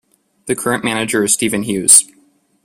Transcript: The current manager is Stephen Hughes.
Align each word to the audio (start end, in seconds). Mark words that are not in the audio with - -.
The 0.47 0.55
current 0.55 0.83
manager 0.83 1.23
is 1.23 1.31
Stephen 1.33 1.61
Hughes. 1.61 2.05